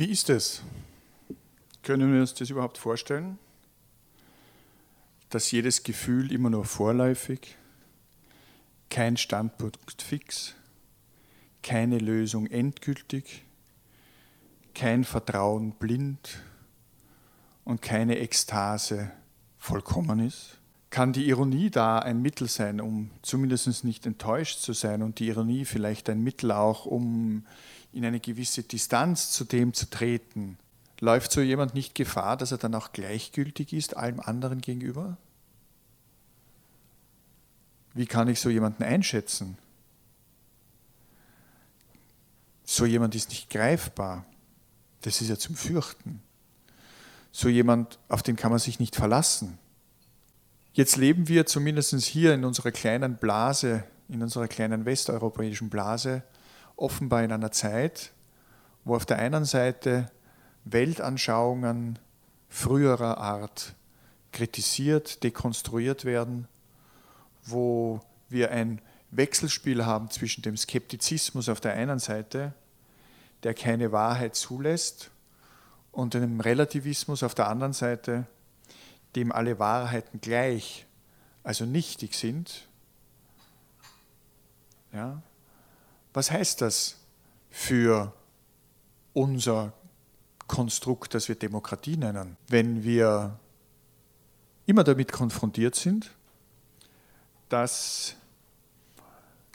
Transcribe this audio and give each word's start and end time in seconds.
Wie 0.00 0.10
ist 0.10 0.30
es? 0.30 0.62
Können 1.82 2.10
wir 2.10 2.22
uns 2.22 2.32
das 2.32 2.48
überhaupt 2.48 2.78
vorstellen? 2.78 3.38
Dass 5.28 5.50
jedes 5.50 5.82
Gefühl 5.82 6.32
immer 6.32 6.48
nur 6.48 6.64
vorläufig, 6.64 7.54
kein 8.88 9.18
Standpunkt 9.18 10.00
fix, 10.00 10.54
keine 11.62 11.98
Lösung 11.98 12.46
endgültig, 12.46 13.42
kein 14.74 15.04
Vertrauen 15.04 15.72
blind 15.72 16.40
und 17.66 17.82
keine 17.82 18.20
Ekstase 18.20 19.12
vollkommen 19.58 20.20
ist? 20.20 20.59
Kann 20.90 21.12
die 21.12 21.28
Ironie 21.28 21.70
da 21.70 22.00
ein 22.00 22.20
Mittel 22.20 22.48
sein, 22.48 22.80
um 22.80 23.12
zumindest 23.22 23.84
nicht 23.84 24.06
enttäuscht 24.06 24.58
zu 24.58 24.72
sein 24.72 25.02
und 25.02 25.20
die 25.20 25.28
Ironie 25.28 25.64
vielleicht 25.64 26.10
ein 26.10 26.22
Mittel 26.22 26.50
auch, 26.50 26.84
um 26.84 27.46
in 27.92 28.04
eine 28.04 28.18
gewisse 28.18 28.64
Distanz 28.64 29.30
zu 29.30 29.44
dem 29.44 29.72
zu 29.72 29.88
treten? 29.88 30.58
Läuft 30.98 31.30
so 31.30 31.40
jemand 31.40 31.74
nicht 31.74 31.94
Gefahr, 31.94 32.36
dass 32.36 32.50
er 32.50 32.58
dann 32.58 32.74
auch 32.74 32.92
gleichgültig 32.92 33.72
ist 33.72 33.96
allem 33.96 34.18
anderen 34.18 34.60
gegenüber? 34.60 35.16
Wie 37.94 38.06
kann 38.06 38.28
ich 38.28 38.40
so 38.40 38.50
jemanden 38.50 38.82
einschätzen? 38.82 39.58
So 42.64 42.84
jemand 42.84 43.14
ist 43.14 43.30
nicht 43.30 43.48
greifbar. 43.48 44.24
Das 45.02 45.20
ist 45.20 45.28
ja 45.28 45.36
zum 45.36 45.54
Fürchten. 45.54 46.22
So 47.32 47.48
jemand, 47.48 47.98
auf 48.08 48.22
den 48.22 48.36
kann 48.36 48.50
man 48.50 48.58
sich 48.58 48.80
nicht 48.80 48.96
verlassen. 48.96 49.58
Jetzt 50.72 50.96
leben 50.96 51.26
wir 51.26 51.46
zumindest 51.46 51.94
hier 52.04 52.32
in 52.32 52.44
unserer 52.44 52.70
kleinen 52.70 53.16
Blase, 53.16 53.82
in 54.08 54.22
unserer 54.22 54.46
kleinen 54.46 54.84
westeuropäischen 54.84 55.68
Blase, 55.68 56.22
offenbar 56.76 57.24
in 57.24 57.32
einer 57.32 57.50
Zeit, 57.50 58.12
wo 58.84 58.94
auf 58.94 59.04
der 59.04 59.18
einen 59.18 59.44
Seite 59.44 60.10
Weltanschauungen 60.64 61.98
früherer 62.48 63.18
Art 63.18 63.74
kritisiert, 64.30 65.24
dekonstruiert 65.24 66.04
werden, 66.04 66.46
wo 67.44 68.00
wir 68.28 68.52
ein 68.52 68.80
Wechselspiel 69.10 69.84
haben 69.84 70.08
zwischen 70.10 70.42
dem 70.42 70.56
Skeptizismus 70.56 71.48
auf 71.48 71.60
der 71.60 71.72
einen 71.72 71.98
Seite, 71.98 72.54
der 73.42 73.54
keine 73.54 73.90
Wahrheit 73.90 74.36
zulässt, 74.36 75.10
und 75.92 76.14
dem 76.14 76.38
Relativismus 76.38 77.24
auf 77.24 77.34
der 77.34 77.48
anderen 77.48 77.72
Seite, 77.72 78.26
dem 79.16 79.32
alle 79.32 79.58
Wahrheiten 79.58 80.20
gleich, 80.20 80.86
also 81.42 81.64
nichtig 81.64 82.14
sind. 82.14 82.68
Ja? 84.92 85.22
Was 86.12 86.30
heißt 86.30 86.60
das 86.60 86.96
für 87.50 88.12
unser 89.12 89.72
Konstrukt, 90.46 91.14
das 91.14 91.28
wir 91.28 91.36
Demokratie 91.36 91.96
nennen? 91.96 92.36
Wenn 92.48 92.82
wir 92.84 93.38
immer 94.66 94.84
damit 94.84 95.12
konfrontiert 95.12 95.74
sind, 95.74 96.12
dass 97.48 98.16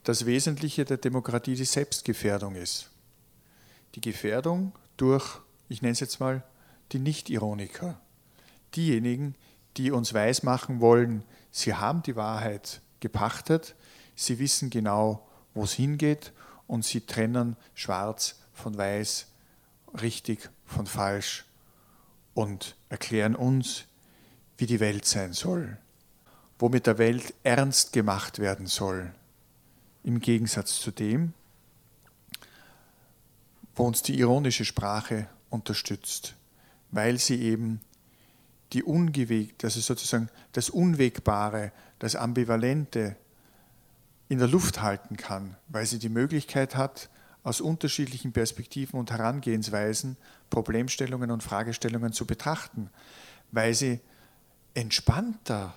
das 0.03 0.25
Wesentliche 0.25 0.86
der 0.86 0.97
Demokratie 0.97 1.56
die 1.56 1.66
Selbstgefährdung 1.66 2.56
ist. 2.56 2.92
Die 3.95 4.02
Gefährdung 4.02 4.73
durch, 4.97 5.40
ich 5.67 5.81
nenne 5.81 5.94
es 5.94 6.00
jetzt 6.00 6.19
mal, 6.19 6.44
die 6.92 7.00
Nicht-Ironiker. 7.00 8.00
Diejenigen, 8.76 9.36
die 9.78 9.92
uns 9.92 10.14
weismachen 10.14 10.80
wollen, 10.81 11.23
sie 11.52 11.73
haben 11.73 12.02
die 12.04 12.16
Wahrheit 12.16 12.81
gepachtet, 13.00 13.76
sie 14.16 14.40
wissen 14.40 14.70
genau, 14.70 15.28
wo 15.54 15.64
es 15.64 15.73
hingeht 15.73 16.34
und 16.68 16.84
sie 16.84 17.02
trennen 17.02 17.56
schwarz 17.73 18.40
von 18.53 18.78
weiß, 18.78 19.28
richtig 20.02 20.50
von 20.66 20.88
falsch 20.88 21.46
und 22.34 22.76
erklären 22.90 23.36
uns, 23.36 23.86
wie 24.58 24.66
die 24.66 24.80
Welt 24.80 25.06
sein 25.06 25.34
soll, 25.34 25.78
wo 26.59 26.70
mit 26.70 26.88
der 26.88 26.98
Welt 26.98 27.34
ernst 27.44 27.94
gemacht 27.94 28.40
werden 28.40 28.68
soll, 28.68 29.14
im 30.03 30.19
Gegensatz 30.19 30.80
zu 30.80 30.91
dem, 30.91 31.34
wo 33.75 33.85
uns 33.85 34.02
die 34.02 34.18
ironische 34.19 34.66
Sprache 34.66 35.28
unterstützt, 35.50 36.35
weil 36.91 37.18
sie 37.19 37.41
eben 37.41 37.81
die 38.74 38.84
Ungewegt, 38.84 39.64
also 39.64 39.80
sozusagen 39.80 40.30
das 40.52 40.70
Unwegbare, 40.70 41.72
das 42.00 42.16
Ambivalente 42.16 43.16
in 44.28 44.40
der 44.40 44.48
Luft 44.48 44.81
halten 44.81 45.18
kann, 45.18 45.56
weil 45.68 45.86
sie 45.86 46.00
die 46.00 46.09
Möglichkeit 46.09 46.76
hat, 46.76 47.09
aus 47.44 47.62
unterschiedlichen 47.62 48.34
Perspektiven 48.34 49.00
und 49.00 49.12
Herangehensweisen 49.12 50.18
Problemstellungen 50.50 51.30
und 51.30 51.44
Fragestellungen 51.44 52.12
zu 52.12 52.26
betrachten, 52.26 52.90
weil 53.52 53.76
sie 53.76 54.00
entspannter 54.74 55.76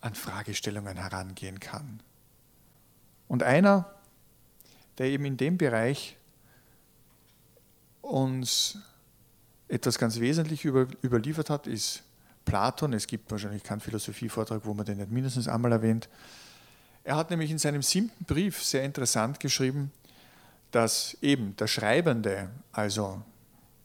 an 0.00 0.14
Fragestellungen 0.14 0.96
herangehen 0.96 1.58
kann. 1.58 2.00
Und 3.26 3.42
einer, 3.42 3.92
der 4.98 5.06
eben 5.06 5.24
in 5.24 5.36
dem 5.36 5.58
Bereich 5.58 6.16
uns 8.02 8.78
etwas 9.68 9.98
ganz 9.98 10.20
wesentlich 10.20 10.64
über, 10.64 10.86
überliefert 11.02 11.50
hat, 11.50 11.66
ist 11.66 12.02
Platon. 12.44 12.92
Es 12.92 13.06
gibt 13.06 13.30
wahrscheinlich 13.30 13.62
keinen 13.62 13.80
Philosophievortrag, 13.80 14.62
wo 14.64 14.74
man 14.74 14.86
den 14.86 14.98
nicht 14.98 15.10
mindestens 15.10 15.48
einmal 15.48 15.72
erwähnt. 15.72 16.08
Er 17.04 17.16
hat 17.16 17.30
nämlich 17.30 17.50
in 17.50 17.58
seinem 17.58 17.82
siebten 17.82 18.24
Brief 18.24 18.62
sehr 18.62 18.84
interessant 18.84 19.40
geschrieben, 19.40 19.90
dass 20.70 21.16
eben 21.22 21.56
der 21.56 21.66
Schreibende, 21.66 22.50
also 22.72 23.22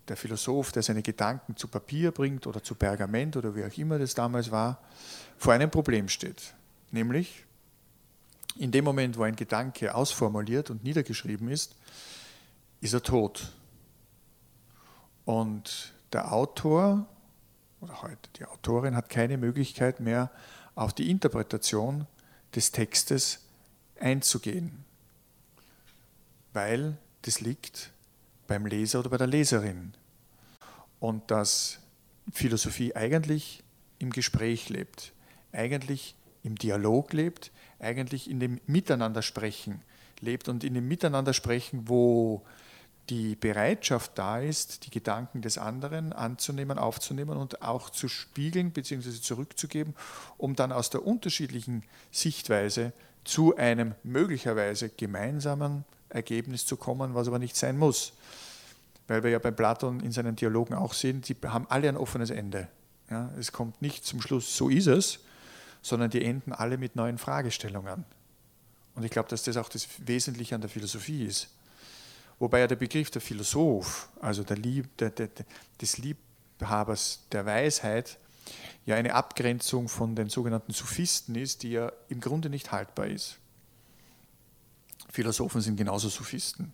der 0.08 0.18
Philosoph, 0.18 0.72
der 0.72 0.84
seine 0.84 1.02
Gedanken 1.02 1.56
zu 1.56 1.68
Papier 1.68 2.12
bringt 2.12 2.46
oder 2.46 2.62
zu 2.62 2.76
Pergament 2.76 3.38
oder 3.38 3.56
wie 3.56 3.64
auch 3.64 3.78
immer 3.78 3.98
das 3.98 4.14
damals 4.14 4.52
war, 4.52 4.80
vor 5.38 5.54
einem 5.54 5.72
Problem 5.72 6.10
steht. 6.10 6.54
Nämlich, 6.92 7.46
in 8.58 8.72
dem 8.72 8.86
Moment, 8.86 9.18
wo 9.18 9.24
ein 9.24 9.36
Gedanke 9.36 9.96
ausformuliert 9.96 10.70
und 10.70 10.84
niedergeschrieben 10.84 11.50
ist, 11.50 11.76
ist 12.82 12.94
er 12.94 13.02
tot. 13.02 13.52
Und 15.26 15.94
der 16.14 16.32
Autor 16.32 17.08
oder 17.85 18.01
heute 18.01 18.29
die 18.38 18.46
Autorin 18.46 18.96
hat 18.96 19.09
keine 19.09 19.38
Möglichkeit 19.38 20.00
mehr 20.00 20.31
auf 20.73 20.94
die 20.94 21.09
Interpretation 21.12 22.07
des 22.56 22.72
Textes 22.72 23.46
einzugehen, 24.00 24.84
weil 26.53 26.97
das 27.22 27.41
liegt 27.41 27.91
beim 28.47 28.66
Leser 28.66 29.00
oder 29.00 29.09
bei 29.09 29.18
der 29.18 29.28
Leserin. 29.28 29.94
Und 31.00 31.29
dass 31.29 31.79
Philosophie 32.31 32.96
eigentlich 32.96 33.63
im 34.00 34.09
Gespräch 34.09 34.69
lebt, 34.69 35.13
eigentlich 35.52 36.16
im 36.44 36.56
Dialog 36.56 37.13
lebt, 37.13 37.52
eigentlich 37.79 38.29
in 38.29 38.40
dem 38.40 38.59
Miteinandersprechen 38.66 39.81
lebt 40.22 40.50
und 40.50 40.63
in 40.63 40.73
dem 40.73 40.88
Miteinandersprechen, 40.88 41.88
wo 41.88 42.44
die 43.10 43.36
Bereitschaft 43.36 44.12
da 44.16 44.40
ist, 44.40 44.86
die 44.86 44.90
Gedanken 44.90 45.42
des 45.42 45.58
anderen 45.58 46.14
anzunehmen, 46.14 46.80
aufzunehmen 46.80 47.38
und 47.38 47.62
auch 47.62 47.90
zu 47.90 48.08
spiegeln 48.08 48.72
bzw. 48.72 49.12
zurückzugeben, 49.22 49.96
um 50.38 50.56
dann 50.56 50.72
aus 50.72 50.90
der 50.90 51.06
unterschiedlichen 51.06 51.84
Sichtweise 52.12 52.94
zu 53.24 53.56
einem 53.58 53.94
möglicherweise 54.04 54.90
gemeinsamen 54.90 55.84
Ergebnis 56.10 56.66
zu 56.66 56.78
kommen, 56.78 57.14
was 57.14 57.28
aber 57.28 57.40
nicht 57.40 57.56
sein 57.56 57.78
muss. 57.78 58.14
Weil 59.08 59.24
wir 59.24 59.32
ja 59.32 59.40
bei 59.40 59.52
Platon 59.52 60.00
in 60.00 60.12
seinen 60.12 60.36
Dialogen 60.36 60.74
auch 60.74 60.94
sehen, 60.94 61.22
die 61.22 61.36
haben 61.46 61.68
alle 61.70 61.90
ein 61.90 61.98
offenes 61.98 62.32
Ende. 62.32 62.68
Ja, 63.10 63.30
es 63.40 63.52
kommt 63.52 63.82
nicht 63.82 64.04
zum 64.04 64.22
Schluss, 64.22 64.56
so 64.56 64.70
ist 64.70 64.88
es, 64.88 65.20
sondern 65.84 66.10
die 66.10 66.24
enden 66.24 66.54
alle 66.54 66.80
mit 66.80 66.96
neuen 66.96 67.20
Fragestellungen. 67.20 68.06
Und 68.96 69.04
ich 69.04 69.12
glaube, 69.12 69.30
dass 69.30 69.44
das 69.44 69.58
auch 69.58 69.70
das 69.70 69.88
Wesentliche 70.06 70.56
an 70.56 70.62
der 70.62 70.70
Philosophie 70.70 71.26
ist. 71.26 71.50
Wobei 72.40 72.59
ja 72.59 72.68
der 72.68 72.75
Begriff 72.75 73.09
der 73.12 73.22
Philosoph, 73.22 74.09
also 74.19 74.44
der 74.44 74.57
Lieb, 74.57 74.97
der, 74.97 75.09
der, 75.09 75.29
des 75.81 75.97
Liebhabers 75.97 77.22
der 77.32 77.46
Weisheit, 77.46 78.17
ja 78.85 78.96
eine 78.96 79.14
Abgrenzung 79.14 79.87
von 79.87 80.16
den 80.16 80.29
sogenannten 80.29 80.73
Sophisten 80.73 81.35
ist, 81.35 81.64
die 81.64 81.72
ja 81.72 81.91
im 82.09 82.20
Grunde 82.20 82.49
nicht 82.49 82.72
haltbar 82.72 83.08
ist. 83.08 83.37
Philosophen 85.09 85.61
sind 85.61 85.78
genauso 85.78 86.09
Sophisten. 86.09 86.73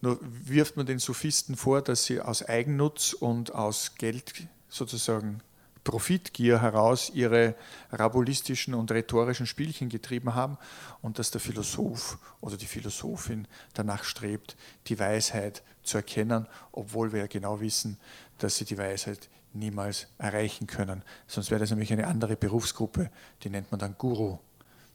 Nur 0.00 0.18
wirft 0.20 0.76
man 0.76 0.84
den 0.84 0.98
Sophisten 0.98 1.56
vor, 1.56 1.80
dass 1.80 2.04
sie 2.04 2.20
aus 2.20 2.42
Eigennutz 2.42 3.14
und 3.14 3.54
aus 3.54 3.94
Geld 3.94 4.34
sozusagen 4.68 5.40
Profitgier 5.84 6.62
heraus 6.62 7.10
ihre 7.14 7.54
rabulistischen 7.92 8.74
und 8.74 8.90
rhetorischen 8.90 9.46
Spielchen 9.46 9.90
getrieben 9.90 10.34
haben 10.34 10.56
und 11.02 11.18
dass 11.18 11.30
der 11.30 11.40
Philosoph 11.40 12.18
oder 12.40 12.56
die 12.56 12.66
Philosophin 12.66 13.46
danach 13.74 14.04
strebt, 14.04 14.56
die 14.86 14.98
Weisheit 14.98 15.62
zu 15.82 15.98
erkennen, 15.98 16.46
obwohl 16.72 17.12
wir 17.12 17.20
ja 17.20 17.26
genau 17.26 17.60
wissen, 17.60 17.98
dass 18.38 18.56
sie 18.56 18.64
die 18.64 18.78
Weisheit 18.78 19.28
niemals 19.52 20.08
erreichen 20.18 20.66
können. 20.66 21.02
Sonst 21.26 21.50
wäre 21.50 21.60
das 21.60 21.70
nämlich 21.70 21.92
eine 21.92 22.06
andere 22.06 22.36
Berufsgruppe, 22.36 23.10
die 23.42 23.50
nennt 23.50 23.70
man 23.70 23.78
dann 23.78 23.96
Guru. 23.98 24.38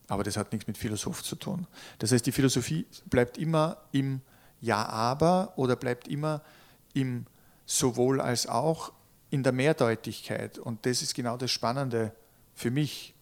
Aber 0.08 0.24
das 0.24 0.38
hat 0.38 0.52
nichts 0.52 0.68
mit 0.68 0.78
Philosoph 0.78 1.24
zu 1.24 1.36
tun. 1.36 1.68
Das 2.00 2.12
heißt, 2.12 2.26
die 2.26 2.32
Philosophie 2.32 2.86
bleibt 3.06 3.38
immer 3.38 3.78
im 3.92 4.22
Ja, 4.60 4.86
aber 4.88 5.54
oder 5.56 5.76
bleibt 5.76 6.08
immer 6.08 6.42
im 6.94 7.28
sowohl 7.66 8.20
als 8.20 8.48
auch 8.48 8.92
in 9.30 9.44
der 9.44 9.52
Mehrdeutigkeit. 9.52 10.58
Und 10.58 10.86
das 10.86 11.02
ist 11.02 11.14
genau 11.14 11.38
das 11.38 11.52
Spannende 11.52 12.12
für 12.56 12.72
mich 12.72 13.14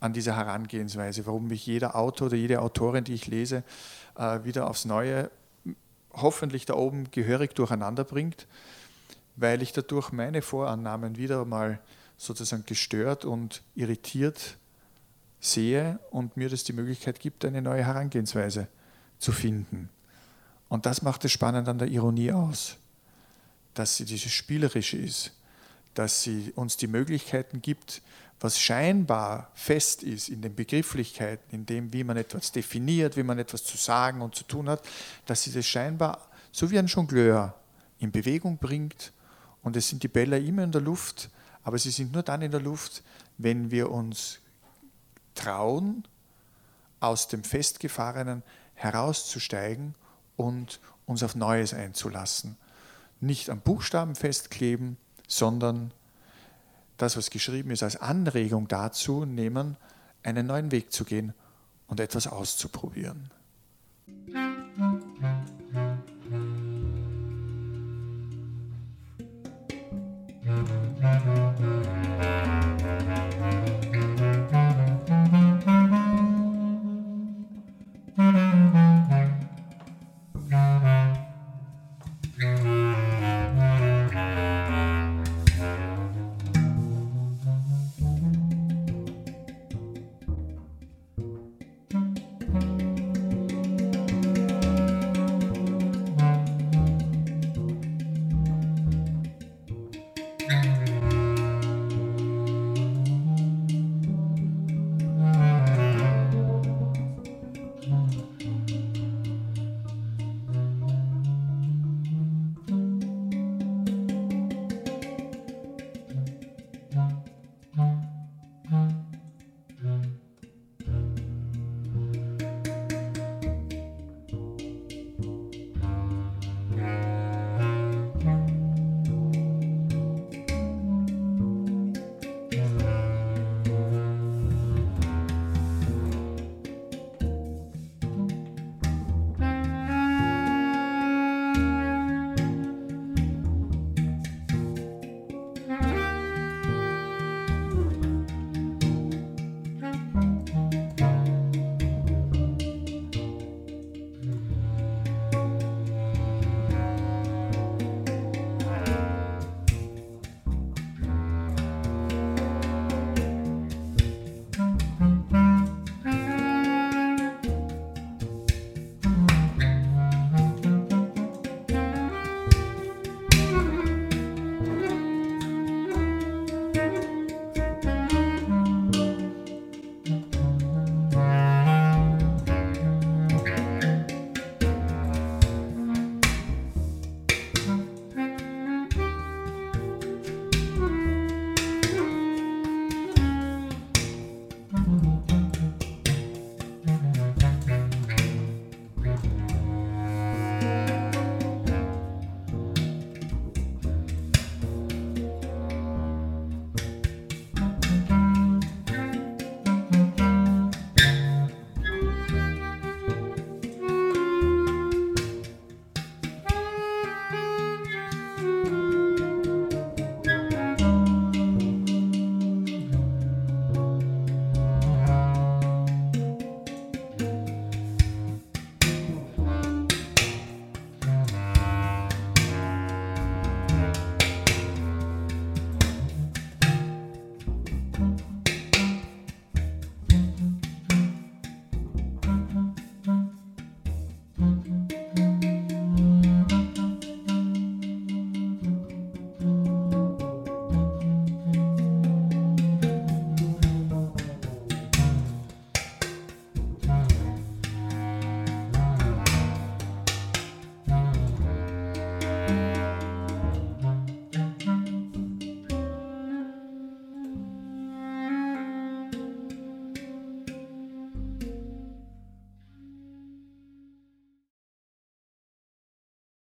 an 0.00 0.12
dieser 0.12 0.36
Herangehensweise, 0.36 1.26
warum 1.26 1.46
mich 1.48 1.66
jeder 1.66 1.94
Autor 1.94 2.26
oder 2.26 2.36
jede 2.36 2.60
Autorin, 2.60 3.04
die 3.04 3.14
ich 3.14 3.28
lese, 3.28 3.62
äh, 4.16 4.40
wieder 4.44 4.68
aufs 4.68 4.84
Neue 4.84 5.30
hoffentlich 6.12 6.66
da 6.66 6.74
oben 6.74 7.10
gehörig 7.10 7.54
durcheinander 7.54 8.04
bringt, 8.04 8.46
weil 9.36 9.62
ich 9.62 9.72
dadurch 9.72 10.12
meine 10.12 10.42
Vorannahmen 10.42 11.16
wieder 11.16 11.44
mal 11.44 11.78
sozusagen 12.16 12.64
gestört 12.66 13.24
und 13.24 13.62
irritiert 13.74 14.56
sehe 15.40 15.98
und 16.10 16.36
mir 16.36 16.48
das 16.48 16.64
die 16.64 16.72
Möglichkeit 16.72 17.18
gibt, 17.18 17.44
eine 17.44 17.62
neue 17.62 17.84
Herangehensweise 17.84 18.68
zu 19.18 19.32
finden. 19.32 19.88
Und 20.68 20.86
das 20.86 21.02
macht 21.02 21.24
es 21.24 21.32
spannend 21.32 21.68
an 21.68 21.78
der 21.78 21.88
Ironie 21.88 22.32
aus, 22.32 22.76
dass 23.74 23.96
sie 23.96 24.04
dieses 24.04 24.32
Spielerische 24.32 24.98
ist, 24.98 25.32
dass 25.94 26.22
sie 26.22 26.52
uns 26.56 26.76
die 26.76 26.86
Möglichkeiten 26.86 27.62
gibt, 27.62 28.02
was 28.40 28.58
scheinbar 28.58 29.50
fest 29.54 30.02
ist 30.02 30.28
in 30.28 30.42
den 30.42 30.54
Begrifflichkeiten, 30.54 31.54
in 31.54 31.64
dem, 31.66 31.92
wie 31.92 32.02
man 32.02 32.16
etwas 32.16 32.50
definiert, 32.50 33.16
wie 33.16 33.22
man 33.22 33.38
etwas 33.38 33.62
zu 33.62 33.76
sagen 33.76 34.20
und 34.20 34.34
zu 34.34 34.44
tun 34.44 34.68
hat, 34.68 34.82
dass 35.26 35.42
sie 35.42 35.52
das 35.52 35.66
scheinbar 35.66 36.28
so 36.50 36.70
wie 36.70 36.78
ein 36.78 36.86
Jongleur 36.86 37.54
in 37.98 38.10
Bewegung 38.10 38.58
bringt. 38.58 39.12
Und 39.62 39.76
es 39.76 39.88
sind 39.88 40.02
die 40.02 40.08
Bälle 40.08 40.38
immer 40.38 40.64
in 40.64 40.72
der 40.72 40.80
Luft, 40.80 41.30
aber 41.62 41.78
sie 41.78 41.90
sind 41.90 42.12
nur 42.12 42.22
dann 42.22 42.42
in 42.42 42.50
der 42.50 42.60
Luft, 42.60 43.02
wenn 43.38 43.70
wir 43.70 43.90
uns 43.90 44.40
trauen, 45.34 46.06
aus 47.00 47.28
dem 47.28 47.42
Festgefahrenen 47.42 48.42
herauszusteigen 48.74 49.94
und 50.36 50.80
uns 51.06 51.22
auf 51.22 51.34
Neues 51.34 51.74
einzulassen. 51.74 52.56
Nicht 53.20 53.50
am 53.50 53.60
Buchstaben 53.60 54.14
festkleben, 54.14 54.96
sondern 55.32 55.92
das, 56.98 57.16
was 57.16 57.30
geschrieben 57.30 57.70
ist, 57.70 57.82
als 57.82 57.96
Anregung 57.96 58.68
dazu 58.68 59.24
nehmen, 59.24 59.76
einen 60.22 60.46
neuen 60.46 60.70
Weg 60.70 60.92
zu 60.92 61.04
gehen 61.04 61.32
und 61.88 62.00
etwas 62.00 62.26
auszuprobieren. 62.26 63.30